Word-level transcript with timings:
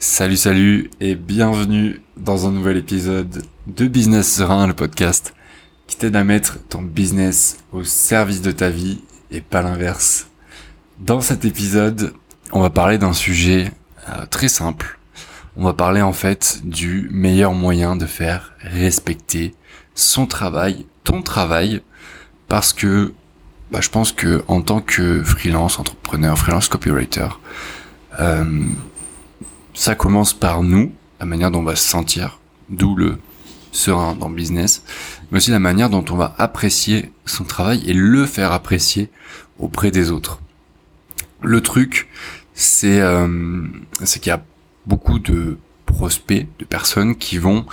Salut, 0.00 0.36
salut 0.36 0.90
et 1.00 1.16
bienvenue 1.16 2.00
dans 2.16 2.46
un 2.46 2.52
nouvel 2.52 2.76
épisode 2.76 3.42
de 3.66 3.88
Business 3.88 4.32
Serein, 4.32 4.68
le 4.68 4.72
podcast 4.72 5.34
qui 5.88 5.96
t'aide 5.96 6.14
à 6.14 6.22
mettre 6.22 6.60
ton 6.68 6.82
business 6.82 7.58
au 7.72 7.82
service 7.82 8.40
de 8.40 8.52
ta 8.52 8.70
vie 8.70 9.02
et 9.32 9.40
pas 9.40 9.60
l'inverse. 9.60 10.28
Dans 11.00 11.20
cet 11.20 11.44
épisode, 11.44 12.12
on 12.52 12.60
va 12.60 12.70
parler 12.70 12.96
d'un 12.96 13.12
sujet 13.12 13.72
euh, 14.08 14.24
très 14.26 14.46
simple. 14.46 15.00
On 15.56 15.64
va 15.64 15.72
parler 15.72 16.00
en 16.00 16.12
fait 16.12 16.60
du 16.62 17.08
meilleur 17.10 17.52
moyen 17.52 17.96
de 17.96 18.06
faire 18.06 18.52
respecter 18.60 19.52
son 19.96 20.26
travail, 20.26 20.86
ton 21.02 21.22
travail, 21.22 21.82
parce 22.46 22.72
que 22.72 23.12
bah, 23.72 23.80
je 23.80 23.88
pense 23.88 24.12
que 24.12 24.44
en 24.46 24.60
tant 24.60 24.80
que 24.80 25.24
freelance, 25.24 25.80
entrepreneur, 25.80 26.38
freelance 26.38 26.68
copywriter, 26.68 27.30
euh, 28.20 28.44
ça 29.78 29.94
commence 29.94 30.34
par 30.34 30.64
nous, 30.64 30.92
la 31.20 31.26
manière 31.26 31.52
dont 31.52 31.60
on 31.60 31.62
va 31.62 31.76
se 31.76 31.88
sentir, 31.88 32.40
d'où 32.68 32.96
le 32.96 33.16
serein 33.70 34.16
dans 34.16 34.28
le 34.28 34.34
business, 34.34 34.82
mais 35.30 35.36
aussi 35.36 35.52
la 35.52 35.60
manière 35.60 35.88
dont 35.88 36.04
on 36.10 36.16
va 36.16 36.34
apprécier 36.36 37.12
son 37.26 37.44
travail 37.44 37.88
et 37.88 37.92
le 37.92 38.26
faire 38.26 38.50
apprécier 38.50 39.08
auprès 39.60 39.92
des 39.92 40.10
autres. 40.10 40.40
Le 41.42 41.60
truc, 41.60 42.08
c'est 42.54 43.00
euh, 43.00 43.68
qu'il 44.04 44.26
y 44.26 44.30
a 44.30 44.44
beaucoup 44.86 45.20
de 45.20 45.58
prospects, 45.86 46.48
de 46.58 46.64
personnes 46.64 47.14
qui 47.14 47.38
vont 47.38 47.64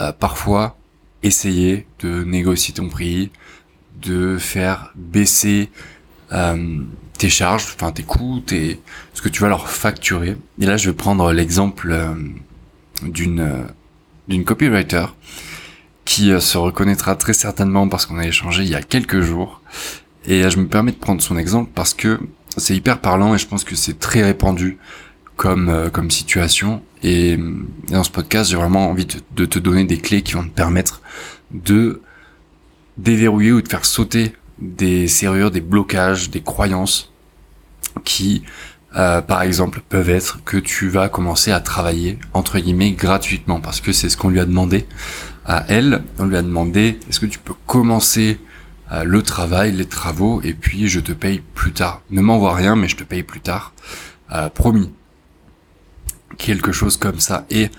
euh, 0.00 0.12
parfois 0.12 0.78
essayer 1.22 1.86
de 2.00 2.24
négocier 2.24 2.72
ton 2.72 2.88
prix, 2.88 3.30
de 4.00 4.38
faire 4.38 4.92
baisser 4.94 5.68
euh, 6.34 6.84
tes 7.18 7.28
charges, 7.28 7.64
enfin 7.74 7.92
tes 7.92 8.02
coûts, 8.02 8.42
tes, 8.44 8.80
ce 9.12 9.22
que 9.22 9.28
tu 9.28 9.40
vas 9.42 9.48
leur 9.48 9.70
facturer. 9.70 10.36
Et 10.60 10.66
là, 10.66 10.76
je 10.76 10.90
vais 10.90 10.96
prendre 10.96 11.32
l'exemple 11.32 11.90
euh, 11.90 12.14
d'une 13.02 13.40
euh, 13.40 13.62
d'une 14.28 14.44
copywriter 14.44 15.06
qui 16.04 16.32
euh, 16.32 16.40
se 16.40 16.58
reconnaîtra 16.58 17.16
très 17.16 17.32
certainement 17.32 17.88
parce 17.88 18.06
qu'on 18.06 18.18
a 18.18 18.26
échangé 18.26 18.62
il 18.62 18.68
y 18.68 18.74
a 18.74 18.82
quelques 18.82 19.20
jours. 19.20 19.60
Et 20.26 20.48
je 20.48 20.58
me 20.58 20.66
permets 20.66 20.92
de 20.92 20.96
prendre 20.96 21.20
son 21.20 21.36
exemple 21.36 21.70
parce 21.74 21.92
que 21.92 22.18
c'est 22.56 22.74
hyper 22.74 23.00
parlant 23.00 23.34
et 23.34 23.38
je 23.38 23.46
pense 23.46 23.62
que 23.62 23.74
c'est 23.74 23.98
très 23.98 24.22
répandu 24.22 24.78
comme 25.36 25.90
comme 25.92 26.10
situation. 26.10 26.82
Et, 27.02 27.38
dans 27.90 28.04
ce 28.04 28.10
podcast, 28.10 28.50
j'ai 28.50 28.56
vraiment 28.56 28.88
envie 28.88 29.04
de, 29.04 29.16
de 29.36 29.44
te 29.44 29.58
donner 29.58 29.84
des 29.84 29.98
clés 29.98 30.22
qui 30.22 30.32
vont 30.32 30.44
te 30.44 30.54
permettre 30.54 31.02
de 31.50 32.00
déverrouiller 32.96 33.52
ou 33.52 33.60
de 33.60 33.68
faire 33.68 33.84
sauter 33.84 34.32
des 34.58 35.08
serrures, 35.08 35.50
des 35.50 35.60
blocages, 35.60 36.30
des 36.30 36.40
croyances 36.40 37.12
qui, 38.04 38.42
euh, 38.96 39.20
par 39.20 39.42
exemple, 39.42 39.80
peuvent 39.88 40.10
être 40.10 40.42
que 40.44 40.56
tu 40.56 40.88
vas 40.88 41.08
commencer 41.08 41.52
à 41.52 41.60
travailler, 41.60 42.18
entre 42.32 42.58
guillemets, 42.58 42.92
gratuitement, 42.92 43.60
parce 43.60 43.80
que 43.80 43.92
c'est 43.92 44.08
ce 44.08 44.16
qu'on 44.16 44.28
lui 44.28 44.40
a 44.40 44.44
demandé 44.44 44.86
à 45.44 45.64
elle. 45.68 46.02
On 46.18 46.26
lui 46.26 46.36
a 46.36 46.42
demandé, 46.42 46.98
est-ce 47.08 47.20
que 47.20 47.26
tu 47.26 47.38
peux 47.38 47.54
commencer 47.66 48.38
euh, 48.92 49.02
le 49.04 49.22
travail, 49.22 49.72
les 49.72 49.86
travaux, 49.86 50.42
et 50.42 50.52
puis 50.52 50.88
je 50.88 51.00
te 51.00 51.12
paye 51.12 51.42
plus 51.54 51.72
tard. 51.72 52.02
Ne 52.10 52.20
m'envoie 52.20 52.54
rien, 52.54 52.76
mais 52.76 52.88
je 52.88 52.96
te 52.96 53.04
paye 53.04 53.22
plus 53.22 53.40
tard. 53.40 53.72
Euh, 54.32 54.48
promis. 54.48 54.90
Quelque 56.38 56.72
chose 56.72 56.96
comme 56.96 57.18
ça. 57.18 57.46
Et 57.50 57.70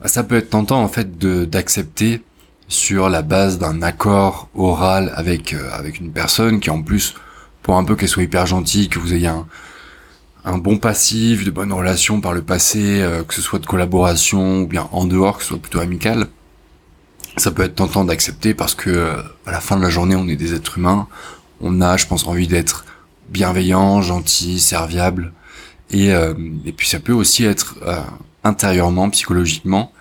bah, 0.00 0.08
ça 0.08 0.22
peut 0.22 0.36
être 0.36 0.50
tentant, 0.50 0.82
en 0.82 0.88
fait, 0.88 1.18
de 1.18 1.44
d'accepter 1.44 2.22
sur 2.68 3.08
la 3.08 3.22
base 3.22 3.58
d'un 3.58 3.82
accord 3.82 4.48
oral 4.54 5.12
avec 5.14 5.52
euh, 5.52 5.70
avec 5.72 6.00
une 6.00 6.12
personne 6.12 6.60
qui 6.60 6.70
en 6.70 6.82
plus 6.82 7.14
pour 7.62 7.76
un 7.76 7.84
peu 7.84 7.94
qu'elle 7.96 8.08
soit 8.08 8.22
hyper 8.22 8.46
gentille, 8.46 8.88
que 8.88 8.98
vous 8.98 9.14
ayez 9.14 9.28
un, 9.28 9.46
un 10.44 10.58
bon 10.58 10.78
passif, 10.78 11.44
de 11.44 11.50
bonnes 11.50 11.72
relations 11.72 12.20
par 12.20 12.32
le 12.32 12.42
passé, 12.42 13.00
euh, 13.00 13.22
que 13.22 13.34
ce 13.34 13.42
soit 13.42 13.58
de 13.58 13.66
collaboration 13.66 14.62
ou 14.62 14.66
bien 14.66 14.88
en 14.92 15.04
dehors, 15.04 15.36
que 15.36 15.42
ce 15.42 15.50
soit 15.50 15.58
plutôt 15.58 15.80
amical, 15.80 16.26
ça 17.36 17.50
peut 17.50 17.62
être 17.62 17.76
tentant 17.76 18.04
d'accepter 18.04 18.54
parce 18.54 18.74
que 18.74 18.90
euh, 18.90 19.22
à 19.46 19.52
la 19.52 19.60
fin 19.60 19.76
de 19.76 19.82
la 19.82 19.90
journée, 19.90 20.16
on 20.16 20.26
est 20.28 20.36
des 20.36 20.54
êtres 20.54 20.78
humains, 20.78 21.06
on 21.60 21.80
a, 21.80 21.96
je 21.96 22.06
pense, 22.06 22.26
envie 22.26 22.48
d'être 22.48 22.84
bienveillant, 23.28 24.02
gentil, 24.02 24.58
serviable, 24.58 25.32
et, 25.90 26.08
et 26.08 26.72
puis 26.72 26.88
ça 26.88 26.98
peut 27.00 27.12
aussi 27.12 27.44
être 27.44 27.76
intérieurement, 28.44 29.10
psychologiquement, 29.10 29.92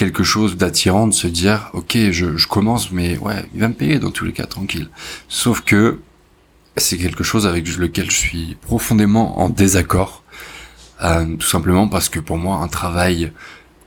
quelque 0.00 0.22
chose 0.22 0.56
d'attirant 0.56 1.06
de 1.06 1.12
se 1.12 1.26
dire 1.26 1.68
ok 1.74 1.94
je, 2.10 2.46
commence 2.46 2.90
mais 2.90 3.18
ouais 3.18 3.44
il 3.52 3.60
va 3.60 3.68
me 3.68 3.74
payer 3.74 3.98
dans 3.98 4.10
tous 4.10 4.24
les 4.24 4.32
cas 4.32 4.46
tranquille. 4.46 4.88
Sauf 5.28 5.60
que 5.60 5.98
c'est 6.78 6.96
quelque 6.96 7.22
chose 7.22 7.46
avec 7.46 7.68
lequel 7.76 8.10
je 8.10 8.16
suis 8.16 8.56
profondément 8.62 9.38
en 9.40 9.50
désaccord 9.50 10.24
euh, 11.04 11.36
tout 11.36 11.46
simplement 11.46 11.86
parce 11.86 12.08
que 12.08 12.18
pour 12.18 12.38
moi 12.38 12.56
un 12.56 12.68
travail 12.68 13.30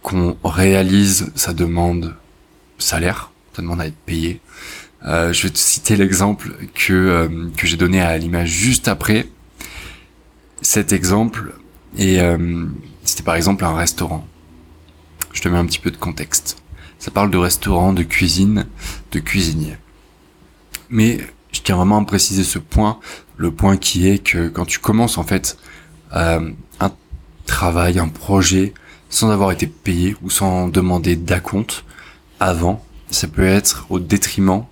qu'on 0.03 0.37
réalise 0.43 1.31
ça 1.33 1.51
demande 1.51 2.15
salaire 2.77 3.31
ça 3.55 3.63
demande 3.63 3.81
à 3.81 3.87
être 3.87 4.03
payé. 4.05 4.39
Euh, 5.05 5.33
je 5.33 5.47
vais 5.47 5.49
te 5.49 5.57
citer 5.57 5.95
l'exemple 5.95 6.51
que 6.75 6.93
euh, 6.93 7.49
que 7.57 7.65
j'ai 7.65 7.77
donné 7.77 8.01
à 8.01 8.15
l'image 8.19 8.49
juste 8.49 8.87
après. 8.87 9.27
Cet 10.61 10.93
exemple 10.93 11.55
et 11.97 12.19
c'était 13.03 13.23
par 13.23 13.35
exemple 13.35 13.65
un 13.65 13.75
restaurant 13.75 14.27
je 15.33 15.41
te 15.41 15.49
mets 15.49 15.57
un 15.57 15.65
petit 15.65 15.79
peu 15.79 15.91
de 15.91 15.97
contexte. 15.97 16.57
Ça 16.99 17.11
parle 17.11 17.31
de 17.31 17.37
restaurant, 17.37 17.91
de 17.91 18.03
cuisine, 18.03 18.65
de 19.11 19.19
cuisinier. 19.19 19.75
Mais 20.89 21.19
je 21.51 21.61
tiens 21.61 21.75
vraiment 21.75 21.99
à 21.99 22.05
préciser 22.05 22.43
ce 22.43 22.59
point, 22.59 22.99
le 23.35 23.51
point 23.51 23.77
qui 23.77 24.07
est 24.07 24.19
que 24.19 24.47
quand 24.47 24.65
tu 24.65 24.79
commences 24.79 25.17
en 25.17 25.23
fait 25.23 25.57
euh, 26.15 26.51
un 26.79 26.91
travail, 27.45 27.99
un 27.99 28.07
projet, 28.07 28.73
sans 29.09 29.31
avoir 29.31 29.51
été 29.51 29.67
payé 29.67 30.15
ou 30.21 30.29
sans 30.29 30.69
demander 30.69 31.15
d'acompte 31.15 31.83
avant, 32.39 32.83
ça 33.09 33.27
peut 33.27 33.45
être 33.45 33.85
au 33.89 33.99
détriment, 33.99 34.65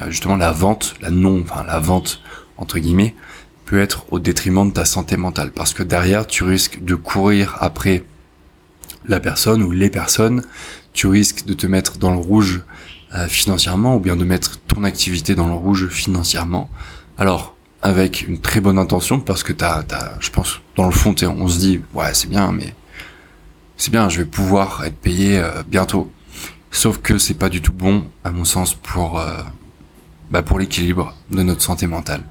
euh, 0.00 0.10
justement 0.10 0.36
la 0.36 0.52
vente, 0.52 0.94
la 1.00 1.10
non, 1.10 1.42
enfin 1.42 1.64
la 1.64 1.78
vente 1.78 2.20
entre 2.56 2.78
guillemets, 2.78 3.14
peut 3.64 3.80
être 3.80 4.06
au 4.12 4.18
détriment 4.18 4.68
de 4.68 4.72
ta 4.72 4.84
santé 4.84 5.16
mentale 5.16 5.50
parce 5.50 5.74
que 5.74 5.82
derrière 5.82 6.26
tu 6.26 6.44
risques 6.44 6.82
de 6.82 6.94
courir 6.94 7.56
après 7.60 8.04
la 9.08 9.20
personne 9.20 9.62
ou 9.62 9.70
les 9.70 9.90
personnes, 9.90 10.42
tu 10.92 11.06
risques 11.06 11.44
de 11.44 11.54
te 11.54 11.66
mettre 11.66 11.98
dans 11.98 12.10
le 12.10 12.18
rouge 12.18 12.62
euh, 13.14 13.26
financièrement 13.28 13.96
ou 13.96 14.00
bien 14.00 14.16
de 14.16 14.24
mettre 14.24 14.58
ton 14.60 14.84
activité 14.84 15.34
dans 15.34 15.46
le 15.46 15.54
rouge 15.54 15.88
financièrement. 15.88 16.70
Alors, 17.18 17.56
avec 17.82 18.26
une 18.26 18.40
très 18.40 18.60
bonne 18.60 18.78
intention, 18.78 19.20
parce 19.20 19.42
que 19.42 19.52
t'as, 19.52 19.82
t'as, 19.82 20.12
je 20.20 20.30
pense, 20.30 20.60
dans 20.76 20.86
le 20.86 20.92
fond, 20.92 21.14
on 21.22 21.48
se 21.48 21.58
dit, 21.58 21.80
ouais, 21.94 22.14
c'est 22.14 22.28
bien, 22.28 22.50
mais 22.50 22.74
c'est 23.76 23.90
bien, 23.90 24.08
je 24.08 24.18
vais 24.18 24.24
pouvoir 24.24 24.84
être 24.84 24.96
payé 24.96 25.38
euh, 25.38 25.62
bientôt. 25.68 26.10
Sauf 26.70 26.98
que 26.98 27.18
c'est 27.18 27.34
pas 27.34 27.48
du 27.48 27.62
tout 27.62 27.72
bon, 27.72 28.04
à 28.24 28.30
mon 28.30 28.44
sens, 28.44 28.74
pour 28.74 29.20
euh, 29.20 29.36
bah, 30.30 30.42
pour 30.42 30.58
l'équilibre 30.58 31.14
de 31.30 31.42
notre 31.42 31.62
santé 31.62 31.86
mentale. 31.86 32.22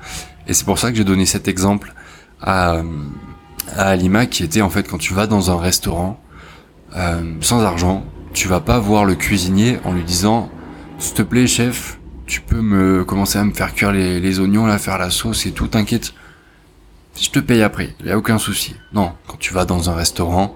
Et 0.48 0.54
c'est 0.54 0.66
pour 0.66 0.78
ça 0.78 0.92
que 0.92 0.98
j'ai 0.98 1.04
donné 1.04 1.26
cet 1.26 1.48
exemple 1.48 1.94
à 2.42 2.82
à 3.76 3.88
Alima, 3.88 4.26
qui 4.26 4.44
était 4.44 4.62
en 4.62 4.70
fait 4.70 4.88
quand 4.88 4.98
tu 4.98 5.14
vas 5.14 5.28
dans 5.28 5.50
un 5.50 5.60
restaurant 5.60 6.20
euh, 6.96 7.34
sans 7.42 7.64
argent, 7.64 8.04
tu 8.34 8.48
vas 8.48 8.60
pas 8.60 8.80
voir 8.80 9.06
le 9.06 9.16
cuisinier 9.16 9.80
en 9.84 9.94
lui 9.94 10.04
disant 10.04 10.50
s'il 10.98 11.14
te 11.14 11.22
plaît 11.22 11.48
chef, 11.48 12.00
tu 12.26 12.42
peux 12.42 12.62
me 12.62 13.04
commencer 13.04 13.38
à 13.38 13.44
me 13.44 13.54
faire 13.54 13.74
cuire 13.74 13.92
les, 13.92 14.40
oignons, 14.40 14.66
là, 14.66 14.78
faire 14.78 14.98
la 14.98 15.10
sauce 15.10 15.46
et 15.46 15.52
tout, 15.52 15.68
t'inquiète. 15.68 16.14
Je 17.20 17.30
te 17.30 17.40
paye 17.40 17.64
après, 17.64 17.96
il 18.00 18.08
y 18.08 18.12
a 18.12 18.18
aucun 18.18 18.38
souci. 18.38 18.76
Non, 18.94 19.14
quand 19.28 19.38
tu 19.38 19.54
vas 19.54 19.66
dans 19.66 19.90
un 19.90 19.96
restaurant, 19.96 20.56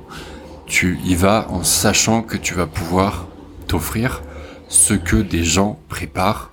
tu 0.65 0.99
y 1.05 1.15
vas 1.15 1.47
en 1.49 1.63
sachant 1.63 2.21
que 2.21 2.37
tu 2.37 2.53
vas 2.53 2.67
pouvoir 2.67 3.27
t'offrir 3.67 4.21
ce 4.67 4.93
que 4.93 5.17
des 5.17 5.43
gens 5.43 5.79
préparent, 5.89 6.51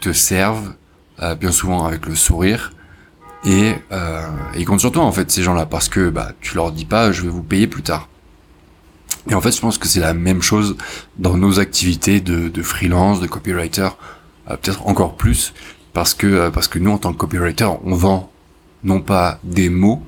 te 0.00 0.12
servent, 0.12 0.74
euh, 1.22 1.34
bien 1.34 1.52
souvent 1.52 1.84
avec 1.86 2.06
le 2.06 2.14
sourire, 2.14 2.72
et, 3.44 3.74
euh, 3.92 4.26
ils 4.56 4.64
comptent 4.64 4.80
sur 4.80 4.92
toi 4.92 5.04
en 5.04 5.12
fait 5.12 5.30
ces 5.30 5.42
gens-là 5.42 5.66
parce 5.66 5.90
que 5.90 6.08
bah 6.08 6.32
tu 6.40 6.54
leur 6.56 6.72
dis 6.72 6.86
pas 6.86 7.12
je 7.12 7.22
vais 7.22 7.28
vous 7.28 7.42
payer 7.42 7.66
plus 7.66 7.82
tard. 7.82 8.08
Et 9.30 9.34
en 9.34 9.40
fait, 9.40 9.52
je 9.52 9.60
pense 9.60 9.78
que 9.78 9.88
c'est 9.88 10.00
la 10.00 10.14
même 10.14 10.42
chose 10.42 10.76
dans 11.18 11.36
nos 11.36 11.58
activités 11.58 12.20
de, 12.20 12.62
freelance, 12.62 13.20
de 13.20 13.26
copywriter, 13.26 13.88
euh, 14.50 14.56
peut-être 14.56 14.86
encore 14.86 15.16
plus, 15.16 15.54
parce 15.92 16.12
que 16.14 16.26
euh, 16.26 16.50
parce 16.50 16.68
que 16.68 16.78
nous, 16.78 16.90
en 16.90 16.98
tant 16.98 17.12
que 17.12 17.18
copywriter, 17.18 17.68
on 17.84 17.94
vend 17.94 18.30
non 18.82 19.00
pas 19.00 19.38
des 19.42 19.70
mots, 19.70 20.02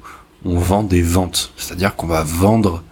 on 0.44 0.58
vend 0.58 0.82
des 0.82 1.02
ventes. 1.02 1.52
C'est-à-dire 1.56 1.96
qu'on 1.96 2.06
va 2.06 2.22
vendre, 2.22 2.82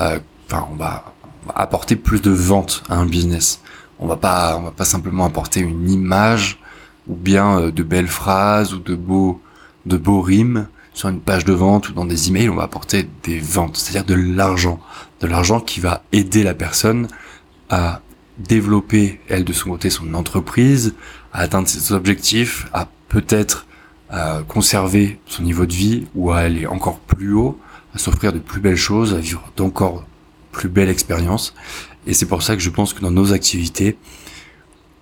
euh, 0.00 0.20
enfin, 0.46 0.68
on 0.72 0.76
va 0.76 1.12
apporter 1.54 1.96
plus 1.96 2.22
de 2.22 2.30
ventes 2.30 2.84
à 2.88 2.96
un 2.96 3.06
business. 3.06 3.60
On 3.98 4.06
va 4.06 4.16
pas, 4.16 4.56
on 4.58 4.62
va 4.62 4.70
pas 4.70 4.84
simplement 4.84 5.24
apporter 5.24 5.60
une 5.60 5.90
image 5.90 6.60
ou 7.08 7.14
bien 7.14 7.70
de 7.70 7.82
belles 7.82 8.08
phrases 8.08 8.74
ou 8.74 8.78
de 8.78 8.94
beaux, 8.94 9.40
de 9.86 9.96
beaux 9.96 10.20
rimes 10.20 10.66
sur 10.96 11.10
une 11.10 11.20
page 11.20 11.44
de 11.44 11.52
vente 11.52 11.90
ou 11.90 11.92
dans 11.92 12.06
des 12.06 12.28
emails, 12.28 12.48
on 12.48 12.54
va 12.54 12.62
apporter 12.62 13.06
des 13.22 13.38
ventes, 13.38 13.76
c'est-à-dire 13.76 14.06
de 14.06 14.14
l'argent, 14.14 14.80
de 15.20 15.26
l'argent 15.26 15.60
qui 15.60 15.78
va 15.78 16.02
aider 16.10 16.42
la 16.42 16.54
personne 16.54 17.08
à 17.68 18.00
développer 18.38 19.20
elle 19.28 19.44
de 19.44 19.52
son 19.52 19.68
côté 19.68 19.90
son 19.90 20.14
entreprise, 20.14 20.94
à 21.34 21.40
atteindre 21.40 21.68
ses 21.68 21.92
objectifs, 21.92 22.66
à 22.72 22.88
peut-être 23.08 23.66
euh, 24.14 24.42
conserver 24.44 25.20
son 25.26 25.42
niveau 25.42 25.66
de 25.66 25.74
vie 25.74 26.06
ou 26.14 26.32
à 26.32 26.38
aller 26.38 26.66
encore 26.66 26.98
plus 26.98 27.34
haut, 27.34 27.60
à 27.94 27.98
s'offrir 27.98 28.32
de 28.32 28.38
plus 28.38 28.60
belles 28.60 28.76
choses, 28.76 29.12
à 29.12 29.18
vivre 29.18 29.52
d'encore 29.54 30.02
plus 30.50 30.70
belles 30.70 30.88
expériences. 30.88 31.54
Et 32.06 32.14
c'est 32.14 32.26
pour 32.26 32.42
ça 32.42 32.56
que 32.56 32.62
je 32.62 32.70
pense 32.70 32.94
que 32.94 33.02
dans 33.02 33.10
nos 33.10 33.34
activités, 33.34 33.98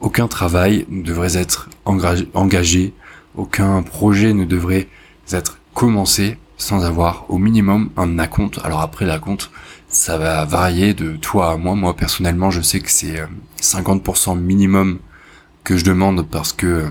aucun 0.00 0.26
travail 0.26 0.86
ne 0.88 1.04
devrait 1.04 1.36
être 1.36 1.70
engagé, 1.84 2.92
aucun 3.36 3.82
projet 3.82 4.34
ne 4.34 4.44
devrait 4.44 4.88
être 5.30 5.58
commencé 5.74 6.38
sans 6.56 6.84
avoir 6.84 7.26
au 7.30 7.38
minimum 7.38 7.90
un 7.96 8.18
acompte. 8.18 8.60
Alors 8.64 8.80
après 8.80 9.04
l'acompte, 9.04 9.50
ça 9.88 10.16
va 10.16 10.44
varier 10.44 10.94
de 10.94 11.16
toi 11.16 11.52
à 11.52 11.56
moi. 11.56 11.74
Moi 11.74 11.94
personnellement, 11.94 12.50
je 12.50 12.62
sais 12.62 12.80
que 12.80 12.90
c'est 12.90 13.22
50% 13.60 14.30
euh, 14.30 14.34
minimum 14.34 14.98
que 15.64 15.76
je 15.76 15.84
demande 15.84 16.26
parce 16.26 16.52
que 16.52 16.66
euh, 16.66 16.90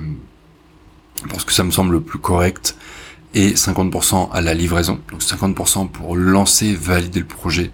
parce 1.30 1.46
que 1.46 1.54
ça 1.54 1.64
me 1.64 1.72
semble 1.72 1.94
le 1.94 2.02
plus 2.02 2.20
correct 2.20 2.76
et 3.34 3.54
50% 3.54 4.32
à 4.32 4.42
la 4.42 4.54
livraison. 4.54 5.00
Donc 5.10 5.22
50% 5.22 5.90
pour 5.90 6.16
lancer, 6.16 6.74
valider 6.76 7.22
le 7.22 7.26
projet 7.26 7.72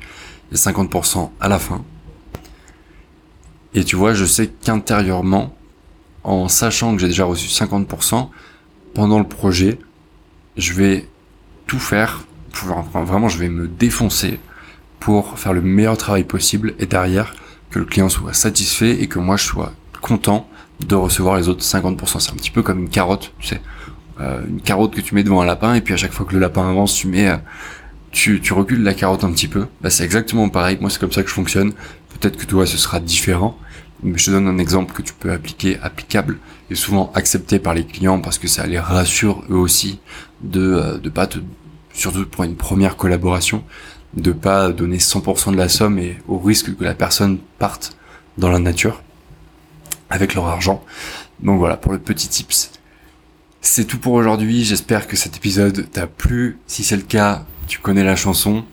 et 0.52 0.56
50% 0.56 1.32
à 1.40 1.48
la 1.48 1.60
fin. 1.60 1.84
Et 3.74 3.84
tu 3.84 3.96
vois, 3.96 4.14
je 4.14 4.26
sais 4.26 4.48
qu'intérieurement, 4.48 5.56
en 6.24 6.48
sachant 6.48 6.96
que 6.96 7.02
j'ai 7.02 7.08
déjà 7.08 7.26
reçu 7.26 7.48
50%, 7.48 8.30
pendant 8.94 9.20
le 9.20 9.28
projet, 9.28 9.80
je 10.60 10.74
vais 10.74 11.08
tout 11.68 11.80
faire, 11.80 12.24
vraiment 12.94 13.30
je 13.30 13.38
vais 13.38 13.50
me 13.50 13.68
défoncer 13.68 14.40
pour 15.00 15.40
faire 15.40 15.54
le 15.54 15.62
meilleur 15.62 15.98
travail 15.98 16.24
possible 16.24 16.74
et 16.80 16.86
derrière 16.86 17.34
que 17.70 17.80
le 17.80 17.86
client 17.86 18.10
soit 18.10 18.34
satisfait 18.34 19.02
et 19.02 19.08
que 19.08 19.20
moi 19.20 19.38
je 19.38 19.46
sois 19.46 19.74
content 20.02 20.50
de 20.86 20.96
recevoir 20.96 21.38
les 21.38 21.50
autres 21.50 21.64
50%. 21.64 22.20
C'est 22.20 22.32
un 22.32 22.36
petit 22.36 22.52
peu 22.52 22.64
comme 22.64 22.80
une 22.80 22.90
carotte, 22.90 23.34
tu 23.40 23.48
sais. 23.48 23.62
Euh, 24.20 24.42
une 24.48 24.62
carotte 24.62 24.94
que 24.96 25.02
tu 25.02 25.16
mets 25.16 25.24
devant 25.24 25.42
un 25.42 25.46
lapin 25.46 25.76
et 25.76 25.82
puis 25.82 25.94
à 25.94 25.98
chaque 25.98 26.12
fois 26.12 26.26
que 26.26 26.34
le 26.34 26.40
lapin 26.40 26.70
avance, 26.70 26.94
tu 26.96 27.08
mets, 27.08 27.30
euh, 27.30 27.38
tu, 28.12 28.42
tu 28.42 28.54
recules 28.54 28.84
la 28.84 28.94
carotte 28.94 29.24
un 29.24 29.32
petit 29.32 29.48
peu. 29.48 29.68
Bah, 29.82 29.90
c'est 29.90 30.04
exactement 30.04 30.50
pareil. 30.50 30.78
Moi, 30.82 30.90
c'est 30.90 31.00
comme 31.00 31.12
ça 31.12 31.24
que 31.24 31.30
je 31.30 31.34
fonctionne. 31.34 31.72
Peut-être 32.20 32.38
que 32.38 32.46
toi, 32.46 32.66
ce 32.66 32.78
sera 32.78 33.00
différent. 33.00 33.58
Je 34.04 34.26
te 34.26 34.32
donne 34.32 34.48
un 34.48 34.58
exemple 34.58 34.94
que 34.94 35.02
tu 35.02 35.14
peux 35.14 35.32
appliquer, 35.32 35.78
applicable 35.82 36.38
et 36.70 36.76
souvent 36.76 37.12
accepté 37.16 37.60
par 37.60 37.74
les 37.74 37.86
clients 37.86 38.20
parce 38.22 38.38
que 38.38 38.48
ça 38.48 38.66
les 38.66 38.80
rassure 38.80 39.44
eux 39.50 39.58
aussi 39.58 40.00
de, 40.42 40.62
euh, 40.62 40.98
de 40.98 41.10
pas 41.10 41.28
te, 41.28 41.40
surtout 41.94 42.26
pour 42.26 42.44
une 42.44 42.56
première 42.56 42.96
collaboration, 42.96 43.64
de 44.14 44.32
pas 44.32 44.72
donner 44.72 44.98
100% 44.98 45.52
de 45.52 45.58
la 45.58 45.70
somme 45.70 46.00
et 46.00 46.18
au 46.28 46.40
risque 46.40 46.76
que 46.76 46.84
la 46.84 46.94
personne 46.96 47.40
parte 47.58 47.98
dans 48.38 48.50
la 48.50 48.60
nature 48.60 49.02
avec 50.10 50.34
leur 50.34 50.48
argent. 50.48 50.84
Donc 51.42 51.60
voilà 51.60 51.78
pour 51.78 51.92
le 51.92 52.00
petit 52.00 52.28
tips. 52.28 52.72
C'est 53.62 53.86
tout 53.86 54.00
pour 54.00 54.14
aujourd'hui. 54.14 54.64
J'espère 54.64 55.08
que 55.08 55.18
cet 55.18 55.36
épisode 55.36 55.90
t'a 55.92 56.08
plu. 56.08 56.58
Si 56.66 56.84
c'est 56.84 56.96
le 56.96 57.02
cas, 57.02 57.46
tu 57.68 57.80
connais 57.80 58.04
la 58.04 58.16
chanson. 58.16 58.64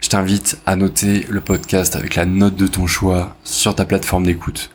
Je 0.00 0.08
t'invite 0.08 0.58
à 0.66 0.76
noter 0.76 1.26
le 1.28 1.40
podcast 1.40 1.96
avec 1.96 2.14
la 2.14 2.26
note 2.26 2.56
de 2.56 2.66
ton 2.66 2.86
choix 2.86 3.36
sur 3.44 3.74
ta 3.74 3.84
plateforme 3.84 4.24
d'écoute 4.24 4.70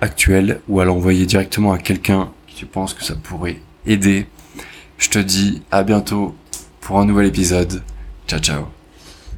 actuelle 0.00 0.60
ou 0.68 0.80
à 0.80 0.84
l'envoyer 0.84 1.26
directement 1.26 1.72
à 1.72 1.78
quelqu'un 1.78 2.30
qui 2.46 2.56
tu 2.56 2.66
penses 2.66 2.94
que 2.94 3.04
ça 3.04 3.14
pourrait 3.14 3.60
aider. 3.86 4.26
Je 4.98 5.08
te 5.10 5.18
dis 5.18 5.62
à 5.70 5.82
bientôt 5.82 6.36
pour 6.80 7.00
un 7.00 7.04
nouvel 7.04 7.26
épisode. 7.26 7.82
Ciao 8.26 8.40
ciao. 8.40 8.75